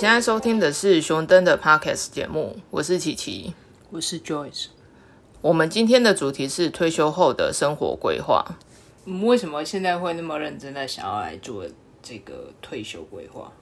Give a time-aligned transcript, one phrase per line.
[0.00, 3.52] 现在收听的是熊登的 Podcast 节目，我是琪琪，
[3.90, 4.68] 我是 Joyce。
[5.42, 8.42] 我们今天的主题是退休后的生活规划。
[9.04, 11.66] 嗯，为什么现在会那么认真的想要来做
[12.02, 13.52] 这个退休规划？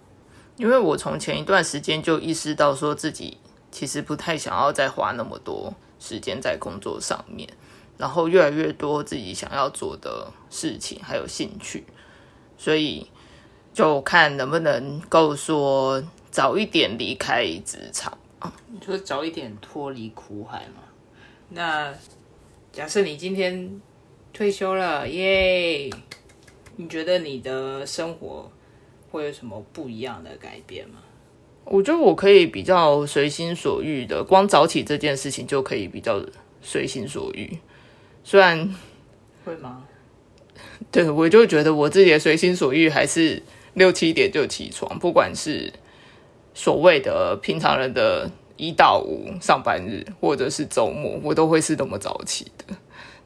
[0.56, 3.38] 因为我从前一段时间就意识到，说自己
[3.72, 7.48] 其实不太想要再花那么多时间在工作上面，
[7.96, 11.84] 然后越来越多自己想要做的事情还有兴趣，
[12.56, 13.10] 所以
[13.74, 16.00] 就看能不能够说
[16.38, 18.16] 早一点离开职场。
[18.68, 20.84] 你说早一点脱离苦海嘛？
[21.48, 21.92] 那
[22.70, 23.80] 假设你今天
[24.32, 25.90] 退休了，耶！
[26.76, 28.48] 你觉得你的生活
[29.10, 31.00] 会有什么不一样的改变吗？
[31.64, 36.24] 我觉得我可以比较随心所欲的，光早起这件事情就可以比较
[36.62, 37.58] 随心所欲。
[38.22, 38.72] 虽然
[39.44, 39.84] 会吗？
[40.92, 43.42] 对我就觉得我自己的随心所欲还是
[43.74, 45.72] 六七点就起床，不管是
[46.58, 52.74] 所谓的平常人的一到五上班日，或者是周末，我都会是那么早起的。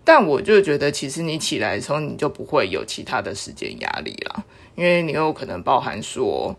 [0.04, 4.44] 但我就觉得，其实你起来的时候，你就不会有其他的时间压力啦，
[4.76, 6.54] 因为你有可能包含说，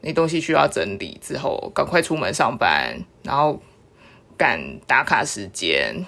[0.00, 3.60] 你东西需要整理之后，赶快出门上班，然后
[4.38, 6.06] 赶打卡时间。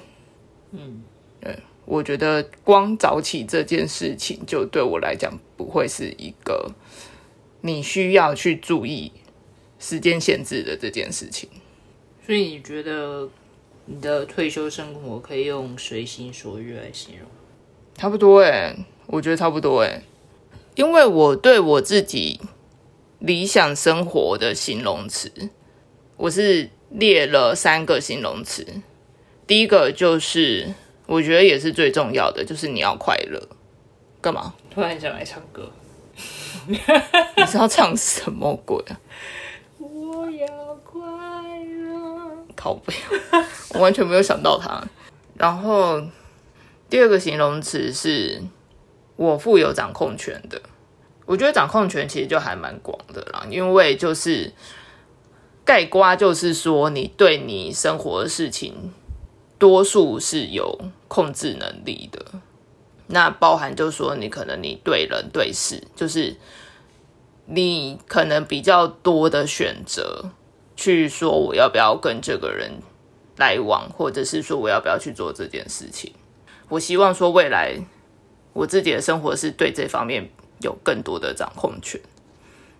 [0.71, 1.03] 嗯，
[1.41, 6.71] 对，我觉得光早起这件事情，就对我来讲不会是一个
[7.63, 9.11] 你需要去注意
[9.79, 11.49] 时间限制的这件事情。
[12.25, 13.29] 所以你觉得
[13.87, 17.29] 你的退休生活可以用随心所欲来形容？
[17.95, 20.03] 差不多哎，我觉得差不多哎，
[20.75, 22.41] 因为我对我自己
[23.19, 25.51] 理想生活的形容词，
[26.17, 28.67] 我是列了三个形容词。
[29.47, 30.75] 第一个就是
[31.07, 33.49] 我觉得也是最重要的，就是你要快乐。
[34.21, 34.55] 干嘛？
[34.71, 35.73] 突然想来唱歌，
[36.69, 36.77] 你
[37.47, 39.01] 是要唱什么鬼啊？
[42.61, 42.93] 靠背，
[43.75, 44.83] 我完全没有想到它。
[45.37, 46.03] 然后
[46.91, 48.43] 第二个形容词是
[49.15, 50.61] 我富有掌控权的。
[51.25, 54.53] 我觉得掌控权其实就还蛮广的啦，因为就是
[55.65, 58.91] 盖瓜，就是说你对你生活的事情，
[59.59, 62.25] 多数是有控制能力的。
[63.09, 66.37] 那包含就是说你可能你对人对事，就是
[67.45, 70.31] 你可能比较多的选择。
[70.79, 72.71] 去说我要不要跟这个人
[73.37, 76.13] 来往，或者是说我要不要去做这件事情。
[76.69, 77.75] 我希望说未来
[78.53, 80.31] 我自己的生活是对这方面
[80.61, 82.01] 有更多的掌控权，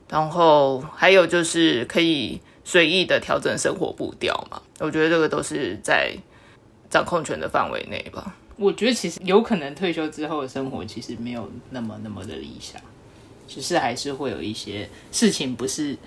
[0.09, 4.63] 然后还有就是可以随意的调整生活步调嘛。
[4.79, 6.17] 我觉得这个都是在
[6.89, 8.37] 掌控权的范围内吧。
[8.55, 12.81] 我觉得其实有可能退休之后的生活其实没有那么那么的理想，
[13.49, 15.99] 只是还是会有一些事情不是。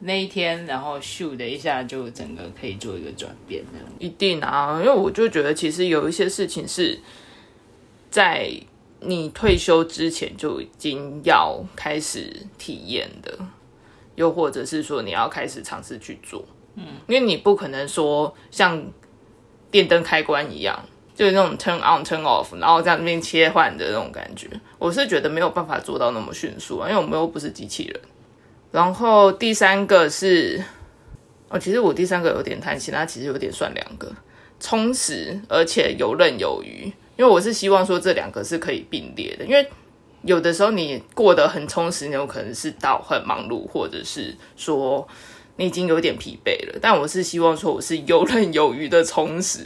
[0.00, 3.78] 那一天，然后咻的一下，就整个可以做一个转变的。
[3.98, 7.00] 一定啊，因为我就觉得，其实有一些事情是
[8.08, 8.48] 在
[9.00, 13.36] 你退休之前就已经要开始体验的，
[14.14, 16.44] 又或者是说你要开始尝试去做。
[16.76, 18.80] 嗯，因为你不可能说像
[19.70, 20.80] 电灯开关一样，
[21.12, 24.48] 就是那种 turn on turn off，然后在那边切换的那种感觉。
[24.78, 28.00] 我是觉得没有办法做到那么迅速，因为我们又不是机器人。
[28.70, 30.62] 然后第三个是，
[31.48, 34.12] 哦，其实我第三个有点贪心，它其实有点算两个
[34.60, 36.92] 充实，而且游刃有余。
[37.16, 39.68] 因为我是希望说这两个是可以并列的，因为
[40.22, 45.08] 有的时候你过得很充实，你有可能是到很忙碌，或者是说
[45.56, 46.78] 你已经有点疲惫了。
[46.80, 49.60] 但我是希望说我是游刃有余的充实，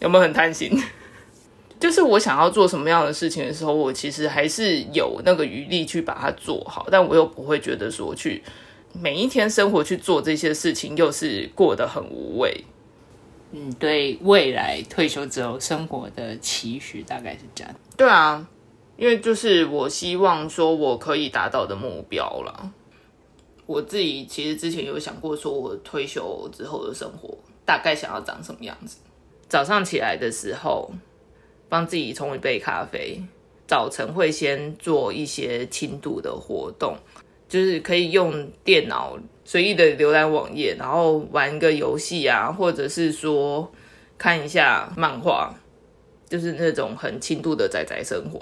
[0.00, 0.70] 有没有很贪心？
[1.80, 8.42] 就是我想要做什么样的事情的时候，我其实还是有那个余力去把它做好，但我又不会觉得说去
[8.92, 12.64] 每一天生活去做这些事情，又是过得很无味。
[13.52, 17.72] 嗯，对未来退休之后生活的期许大概是这样。
[17.96, 18.44] 对啊，
[18.96, 22.72] 因为就是我希望说我可以达到的目标了。
[23.66, 28.96] 我自己其实之前有想过，说我退休之后的生活大概想要长什么样子。
[29.48, 30.90] 早上起来的时候。
[31.68, 33.22] 帮自己冲一杯咖啡，
[33.66, 36.96] 早晨会先做一些轻度的活动，
[37.48, 43.70] 就是可以用电脑随意的浏览网页，然后玩一个游戏啊，或者是说
[44.16, 45.54] 看一下漫画，
[46.26, 48.40] 就是那种很轻度的宅宅生活。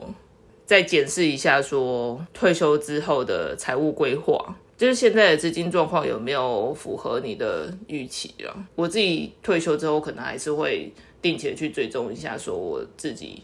[0.64, 8.54] 再检视一下说退休之后的财务规划，就是现在的资金状况有没有符合你的预期啊？
[8.76, 10.92] 我自己退休之后可能还是会。
[11.20, 13.42] 并且去追踪一下，说我自己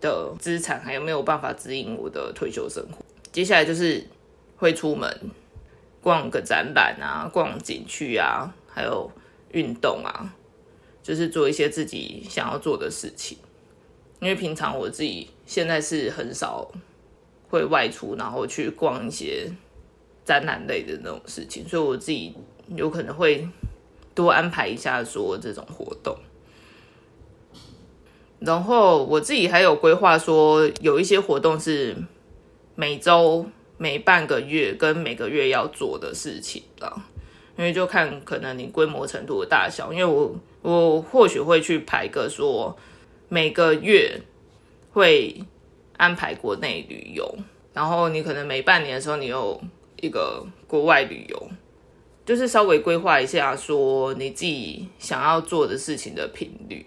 [0.00, 3.04] 的资产还有没有办法指引我的退休生活。
[3.32, 4.04] 接下来就是
[4.56, 5.08] 会出门，
[6.02, 9.10] 逛个展览啊，逛景区啊，还有
[9.52, 10.34] 运动啊，
[11.02, 13.38] 就是做一些自己想要做的事情。
[14.20, 16.70] 因为平常我自己现在是很少
[17.48, 19.50] 会外出，然后去逛一些
[20.24, 22.34] 展览类的那种事情，所以我自己
[22.74, 23.48] 有可能会
[24.14, 26.14] 多安排一下说这种活动。
[28.40, 31.96] 然后我自己还有规划说，有一些活动是
[32.74, 33.46] 每周、
[33.76, 37.04] 每半个月跟每个月要做的事情啦。
[37.58, 42.74] 因为就看可能你规模程度的大小，因为我我或许会去排个说
[43.28, 44.18] 每个月
[44.92, 45.44] 会
[45.98, 47.36] 安排国内旅游，
[47.74, 49.60] 然后你可能每半年的时候你有
[50.00, 51.50] 一个国外旅游，
[52.24, 56.86] 就是稍微规划一下说你自己想要做的事情的频率。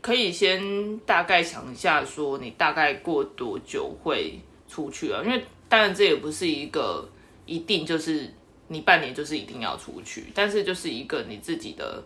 [0.00, 5.22] 可以先大概想一下，说你大概过多久会出去啊？
[5.24, 7.08] 因为当然这也不是一个
[7.46, 8.32] 一定就是
[8.68, 12.02] 你半年就是一定要出去，但是就是一个你自己的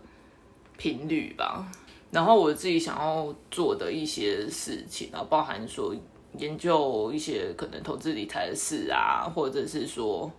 [0.76, 1.70] 频率吧。
[2.11, 5.94] 然后我自己想要做的一些事情啊，包含说
[6.38, 10.31] 研究一些可能投资理财的事啊，或者是说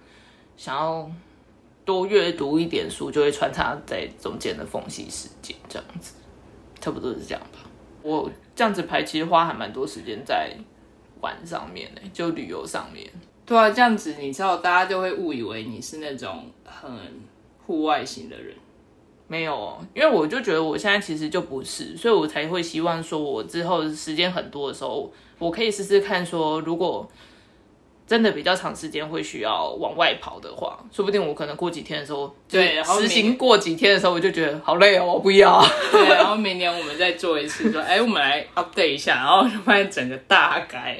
[0.57, 1.09] 想要
[1.83, 6.13] 多阅读一点书，就会穿插在中间的缝隙时间这样子。
[6.85, 7.67] 差不多是这样吧。
[8.03, 10.51] 我这样子排，其实花还蛮多时间在
[11.19, 13.09] 玩上面呢，就旅游上面。
[13.43, 16.91] 对啊，这样子你知道，大家就会误以为你是那种很
[17.65, 18.55] 户外型的人。
[19.27, 27.09] 没有，因为我就觉得我现在其实就不是，所以我才会希望说，我之后时间很多的时候，我可以试试看说，如果。
[28.07, 35.65] 真的比较长时间会需要往外跑的话，说不定我可能过几天的时候，对，实行过几天的时候，我就觉得好累哦，我不要。
[35.91, 40.99] 对，然后明年我们再做一次，说，哎，我们来 update 一下，然后就发现整个大改。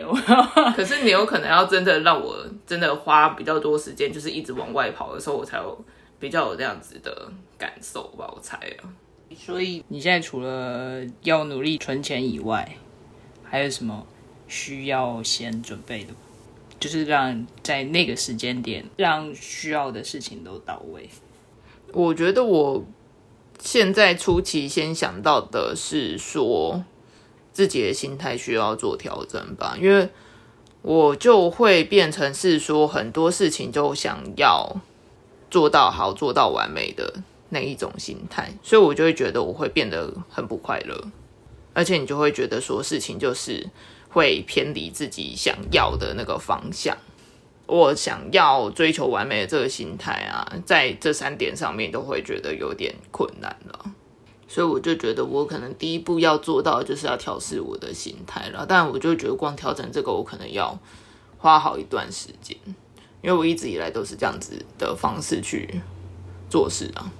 [0.76, 5.80] 可是你有可能要真的让我真的花比较多时间，就是一直往外跑的时候，我才有
[6.20, 8.90] 比较有这样子的感受吧，我猜啊。
[9.38, 12.78] 所以你现在除了要努力存钱以外，
[13.44, 14.08] 还有什么
[14.48, 16.14] 需要先准备的？
[16.86, 21.10] 就是让在那个时间点，让需要的事情都到位。
[21.92, 22.86] 我觉得我
[23.60, 26.84] 现在初期先想到的是说，
[27.52, 30.08] 自己的心态需要做调整吧，因为
[30.84, 34.80] 我就会变成是说很多事情就想要
[35.50, 37.16] 做到好、做到完美的
[37.50, 41.04] 那一种心态，所以我就会觉得我会变得很不快乐，
[41.74, 43.72] 而且你就会觉得说事情就是。
[44.16, 46.98] 会偏离自己想要的那个方向。
[47.68, 53.92] 我想要追求完美的这个心态啊，在这三点上面都会觉得有点困难了。
[54.48, 58.66] 所以我就觉得，我可能第一步要做到就是要调试我的心态了。
[58.66, 60.80] 但我就觉得，光调整这个，我可能要
[61.38, 62.58] 花好一段时间，
[63.22, 65.82] 因为我一直以来都是这样子的方式去
[66.50, 67.12] 做事啊。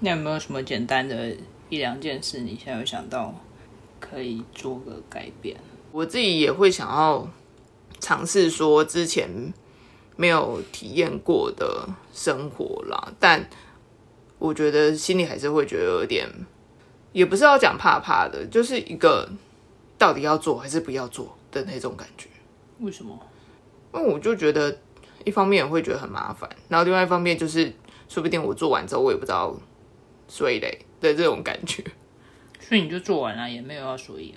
[0.00, 1.34] 那有没有什么简单的
[1.70, 3.34] 一两件事，你现在有想到
[3.98, 5.56] 可以做个改变？
[5.96, 7.26] 我自己也会想要
[8.00, 9.54] 尝试说之前
[10.14, 13.48] 没有体验过的生活啦，但
[14.38, 16.28] 我觉得心里还是会觉得有点，
[17.12, 19.26] 也不是要讲怕怕的，就是一个
[19.96, 22.28] 到底要做还是不要做的那种感觉。
[22.80, 23.18] 为什么？
[23.94, 24.78] 因为我就觉得
[25.24, 27.72] 一方面会觉得很麻烦，然后另外一方面就是
[28.06, 29.58] 说不定我做完之后我也不知道
[30.28, 31.82] 所以嘞的这种感觉。
[32.60, 34.34] 所以你就做完了，也没有要所以。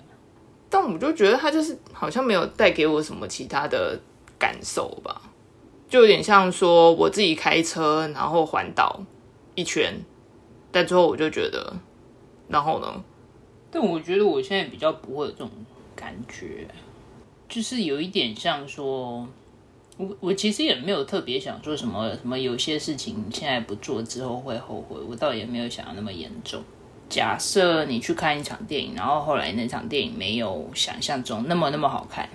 [0.70, 3.98] 但我就觉得他就是好像没有带给我什么其他的
[4.38, 5.20] 感受吧，
[5.88, 9.00] 就有点像说我自己开车然后环岛
[9.56, 9.92] 一圈，
[10.70, 11.74] 但最后我就觉得，
[12.48, 13.04] 然后呢？
[13.72, 15.50] 但我觉得我现在比较不会有这种
[15.94, 16.66] 感觉，
[17.48, 19.26] 就是有一点像说，
[19.96, 26.62] 我我其实也没有特别想说什么什么，有些事情现在不做之后会后悔，我倒也没有想的那么严重。
[27.10, 32.26] 假设你去看一场电影，然后后来那场电影没有想象中那么那么好看，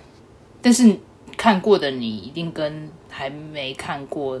[0.62, 0.96] 但是
[1.36, 4.40] 看过的你一定跟还没看过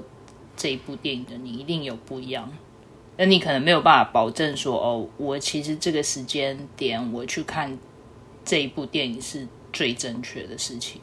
[0.54, 2.52] 这一部电影的你一定有不一样。
[3.16, 7.78] 那你可能没有办法保证说，哦，我其实这个时间点我去看
[8.44, 11.00] 这一部电影是最正确的事情，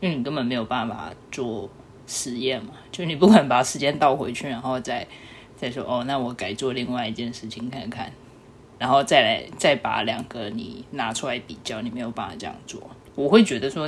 [0.00, 1.68] 因为你根本没有办法做
[2.06, 5.04] 实验嘛，就你不可能把时间倒回去，然后再
[5.56, 8.12] 再说，哦，那我改做另外一件事情看看。
[8.80, 12.80] 然后再来再把两个你拿出来比较，你没有办法这样做。
[13.14, 13.86] 我会觉得说，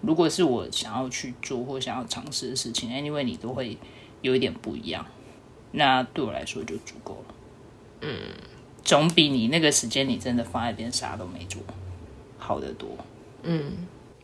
[0.00, 3.76] 如果是我想要去做或想要尝试的事情，anyway 你都会
[4.22, 5.04] 有一点不一样，
[5.72, 7.34] 那对我来说就足够了。
[8.00, 8.08] 嗯，
[8.82, 11.60] 总比你那个时间你真的放在边啥都没做
[12.38, 12.88] 好得多。
[13.42, 13.72] 嗯，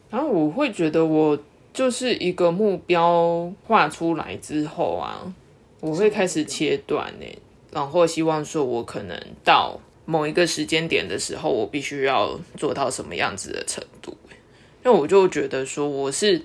[0.09, 1.39] 然后我会觉得我
[1.75, 5.35] 就是一个目标画出来之后啊，
[5.81, 7.27] 我会开始切断呢，
[7.71, 9.79] 然后希望说我可能到
[10.11, 14.17] 某一个时间点的时候，我必须要做到什么样子的程度。
[14.85, 16.43] 因为我就觉得说我是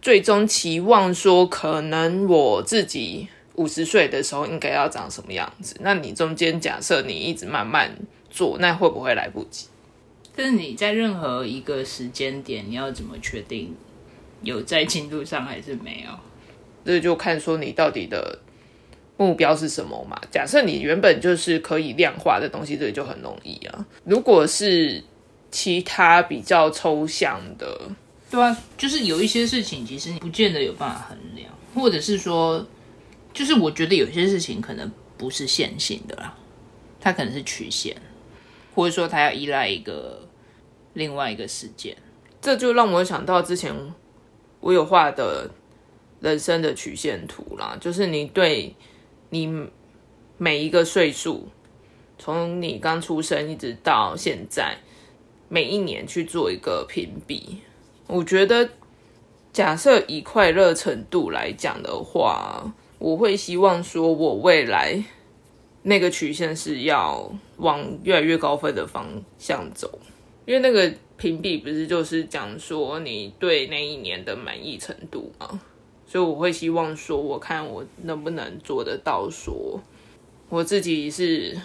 [0.00, 5.76] 最终期望说，可能我自己五十岁的时候应该要长什么样子。
[5.80, 7.94] 那你中间假设你一直慢慢
[8.30, 9.66] 做，那会不会来不及？
[10.34, 13.74] 但是你在任何一个时间点，你要怎么确定
[14.40, 16.18] 有在进度上还是没有？
[16.86, 18.38] 这就看说你到底的
[19.16, 20.20] 目标是什么嘛。
[20.30, 23.86] 假设你原本就是可以量化的东西，这就很容易啊。
[24.04, 25.02] 如果是
[25.50, 27.80] 其他比较抽象的，
[28.30, 32.66] 对啊，就是有一些事情其实你不见得有办法衡量，或者是说，
[33.32, 36.36] 就是我觉得有些事情可能不是线性的啦，
[37.00, 37.96] 它可能是曲线，
[38.74, 40.28] 或者说它要依赖一个
[40.94, 41.96] 另外一个事件。
[42.40, 43.72] 这就让我想到之前
[44.58, 45.48] 我有画的
[46.20, 48.74] 人生的曲线图啦，就是你对
[49.34, 49.68] 你
[50.38, 51.48] 每一个岁数，
[52.16, 54.76] 从你刚出生一直到现在。
[55.48, 57.58] 每一年去做一个评比，
[58.06, 58.70] 我觉得
[59.52, 65.04] 假设以快乐程度来讲的话，我会希望说我未来
[65.82, 69.06] 那个曲线是要往越来越高分的方
[69.38, 69.98] 向走，
[70.46, 75.60] 因为那个评比不是就是讲说你对那一年的满意程度吗？
[76.06, 79.80] 所以我会希望说，我看我能不能做得到，说
[80.48, 81.58] 我自己是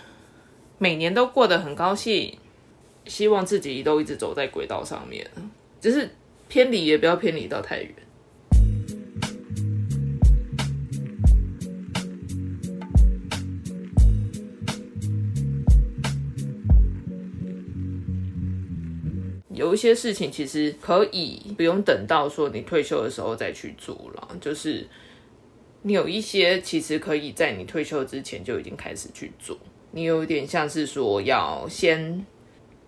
[0.77, 2.37] 每年都过得很高兴。
[3.05, 5.27] 希望自己都一直走在轨道上面，
[5.81, 6.07] 只是
[6.47, 7.91] 偏离也不要偏离到太远。
[19.59, 24.87] 有一些事情其实可以不用等到说你退休的时候再去做了，就是
[25.81, 29.57] 你有一些其实可以在你退休之前就已经开始去做。
[29.91, 32.25] 你有一点像是说要先。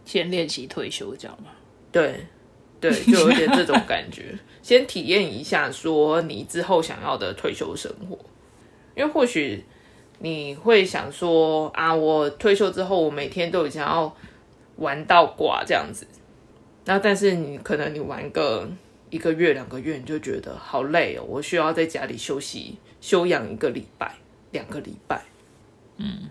[0.03, 1.51] 先练习退休，这样吗？
[1.91, 2.25] 对，
[2.81, 4.35] 对， 就有点这种感觉。
[4.63, 8.17] 先体验一下，说你之后想要的退休生活。
[8.95, 9.63] 因为或许
[10.17, 14.13] 你会想说啊，我退休之后，我每天都想要
[14.77, 16.07] 玩到挂这样子。
[16.85, 18.69] 那但是你可能你玩个
[19.09, 24.15] 一个月、两个月，你就觉得好累哦，我需要在家里休息、休养一个礼拜、
[24.51, 25.23] 两个礼拜。
[25.97, 26.29] 嗯，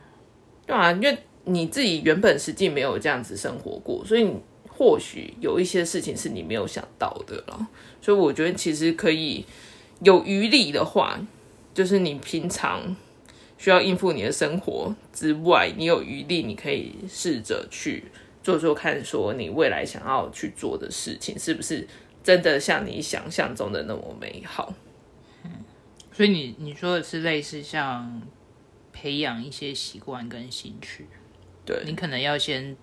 [0.67, 1.19] 对啊，因为。
[1.45, 4.31] 你自己原本实际没有这样子生活过，所以
[4.69, 7.67] 或许有一些事情是你没有想到的了。
[8.03, 9.45] 所以我觉得其实可以
[10.03, 11.19] 有余力的话，
[11.73, 12.95] 就是你平常
[13.57, 18.05] 需要应付你的生活之外，你有余力，你可以试着去
[18.43, 21.87] 做做看，说你未来想要去做的事情是不是
[22.23, 24.73] 真的像你想象中的那么美好。
[25.45, 25.51] 嗯，
[26.13, 28.23] 所以你你说的是类似像
[28.93, 31.07] 培养一些习惯跟兴趣。
[31.65, 32.77] 对你可能要先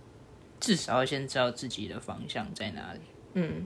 [0.60, 3.00] 至少要先知道自己的方向在哪里。
[3.34, 3.66] 嗯，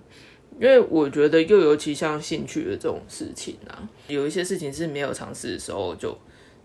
[0.60, 6.18] 因为我觉得又尤其像兴趣的这种事情啊，有一些事情是没有尝试的时候，就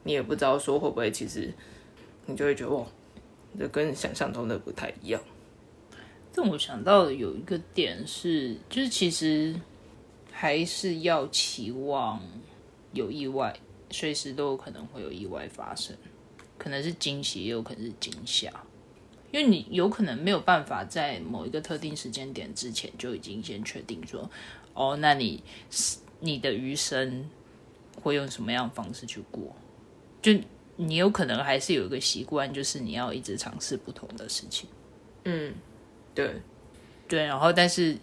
[0.05, 1.53] 你也不知道说会不会，其实
[2.27, 2.87] 你就会觉得哇，
[3.59, 5.21] 这跟想象中的不太一样。
[6.35, 9.55] 但我想到的有一个点是，就是其实
[10.31, 12.21] 还是要期望
[12.93, 13.59] 有意外，
[13.91, 15.97] 随时都有可能会有意外发生。
[16.59, 18.51] 可能是惊喜，也有可能是惊吓，
[19.31, 24.31] 因为你有可能没有办法在某一个特定时间点之前就已经先确定说，
[24.73, 25.43] 哦，那你
[26.21, 27.29] 你的余生
[28.03, 29.55] 会用什么样的方式去过？
[30.23, 30.33] 就
[30.77, 34.69] 你有可能还是有一个习惯，就是你要一直尝试不同的事情。
[35.25, 35.55] 嗯，
[36.15, 36.35] 对，
[37.09, 37.97] 对，然后但是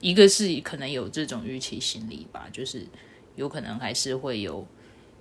[0.00, 2.86] 一个是可能有这种预期心理吧，就是
[3.36, 4.66] 有可能还是会有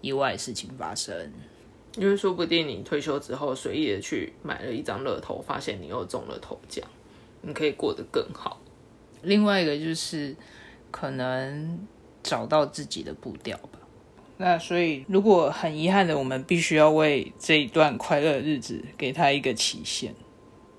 [0.01, 1.31] 意外事情发生。
[1.97, 6.87] 因为说不定你退休之后随意的去买了一张乐透，发现你又中了头奖，
[7.41, 8.61] 你可以过得更好。
[9.23, 10.35] 另外一个就是
[10.91, 11.87] 可能
[12.21, 13.76] 找到自己的步调吧。
[14.37, 20.13] 那所以如果很遗憾的，我们必须要为这一段快乐日子给他一个期限。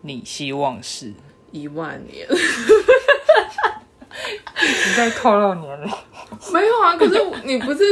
[0.03, 1.13] 你希望是
[1.51, 2.27] 一万年？
[4.61, 5.91] 你在透露年龄？
[6.53, 7.83] 没有啊，可是你不是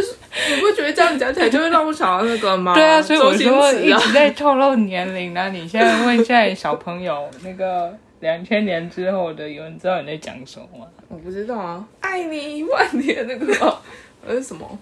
[0.50, 2.74] 你不觉得这样讲起来就会让我想到那个吗？
[2.78, 5.34] 对啊，所以我说一直在透露年龄。
[5.34, 10.86] 那你现在问一下小朋友，那个两千年之后的，有人知道你在讲什么吗？
[11.08, 13.78] 我不知道啊，爱你一万年那个
[14.26, 14.78] 呃是什么？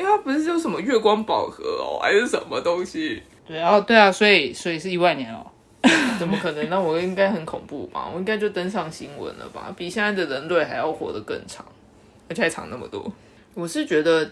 [0.00, 3.22] 因为它不是就什么月光宝盒哦，还是什么东西？
[3.46, 5.46] 对啊，对啊，所以所以是一万年哦。
[6.18, 6.70] 怎么可能？
[6.70, 8.10] 那我应该很恐怖吧？
[8.10, 9.72] 我应该就登上新闻了吧？
[9.76, 11.64] 比现在的人类还要活得更长。
[12.28, 13.12] 而且还长那么多，
[13.54, 14.30] 我是觉得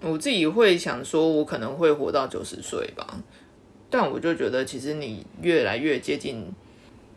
[0.00, 3.06] 我自己会想说，我可能会活到九十岁吧，
[3.88, 6.44] 但我就觉得，其实你越来越接近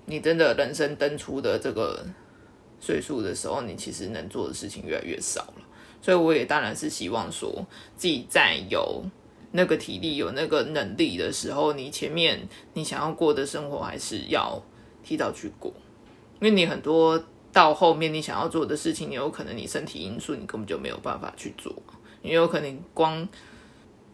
[0.05, 2.05] 你真的人生登出的这个
[2.79, 5.63] 岁数的时候，你其实能做的事情越来越少了。
[6.03, 9.01] 所以我也当然是希望说，自己在有
[9.53, 14.61] 那个体力、有那个能力的时候，你前面你想要过的生活还是要
[15.01, 15.73] 提早去过，
[16.41, 21.73] 因为你很多到后面你想要做的事情，也有可能你身体因素你根本就没有办法去做。
[22.21, 23.27] 也有可能光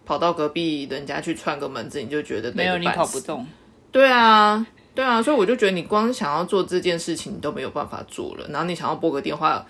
[0.05, 3.45] 跑到隔壁人家去串个门子，你就觉得没有你跑不动。
[3.91, 8.47] 对啊，对啊，所以我就觉得你光想要做这件事情，你都没有办法做了。
[8.49, 9.65] 然后你想要拨个电话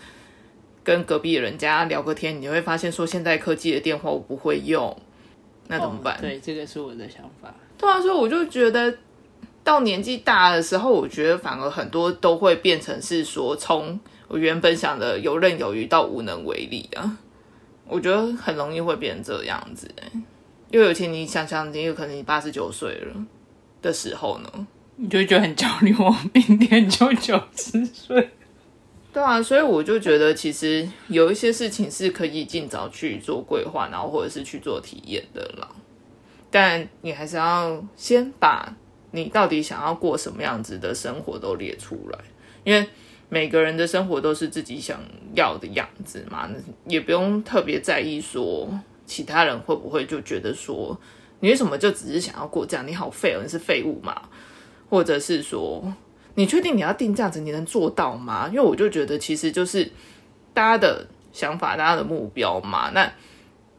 [0.90, 5.00] 跟隔壁人家聊个天，你会发现说现在科技的电话我不会用，
[5.68, 6.18] 那怎么办？
[6.20, 7.54] 对，这个是我的想法。
[7.78, 8.92] 对啊，所以我就觉得
[9.64, 17.20] 到年纪大的时候，我觉得反而很多都会变成是说，从我原本想的游刃有余到无能为力啊。
[17.88, 20.10] 我觉得很容易会变成这样子哎，
[20.72, 23.14] 因为有天你想想，你有可能你八十九岁了
[23.80, 28.32] 的时候呢，你就觉得很焦虑，我明天就九十岁。
[29.20, 35.68] 对啊，所以我就觉得其实有一些事情是可以尽早去做规划，然后或者是去做体验的啦。
[36.50, 38.74] 但你还是要先把
[39.12, 42.20] 你到底想要过什么样子的生活都列出来，
[42.64, 42.88] 因为。
[43.32, 45.00] 每个人的生活都是自己想
[45.36, 46.50] 要的样子嘛，
[46.88, 48.68] 也不用特别在意说
[49.06, 51.00] 其他人会不会就觉得说
[51.40, 52.88] 你为什么就只是想要过这样？
[52.88, 54.20] 你好废哦，你是废物嘛？
[54.90, 55.94] 或者是说
[56.40, 58.48] 你确定你要定这样子，你能做到吗？
[58.48, 59.92] 因为我就觉得其实就是
[60.54, 62.92] 大家的想法，大家的目标嘛。
[62.92, 63.12] 那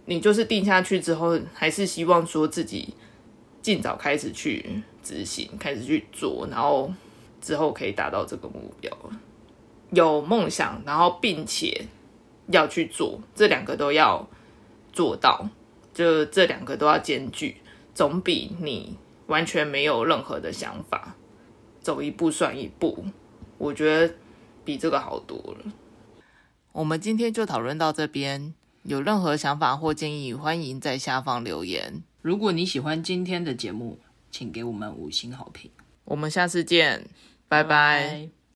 [0.05, 2.93] 你就是定下去之后，还是希望说自己
[3.63, 6.93] 尽早开始去执行，开始去做，然后
[7.41, 8.95] 之后可以达到这个目标。
[9.93, 11.87] 有梦想，然后并且
[12.49, 14.29] 要去做，这两个都要
[14.93, 15.49] 做到，
[15.95, 17.57] 就这两个都要兼具，
[17.95, 21.17] 总比你完全没有任何的想法，
[21.81, 23.05] 走一步算一步，
[23.59, 24.15] 我觉得
[24.65, 25.73] 比这个好多了。
[26.73, 32.03] 我们今天就讨论到这边，有任何想法或建议，欢迎在下方留言。
[32.23, 33.99] 如果你喜欢今天的节目，
[34.31, 35.71] 请给我们五星好评。
[36.05, 37.09] 我们下次见，
[37.49, 38.40] 拜拜。